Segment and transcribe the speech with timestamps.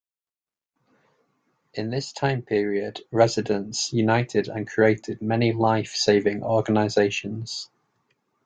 [1.75, 7.69] In this time period residents united and created many life-saving organizations.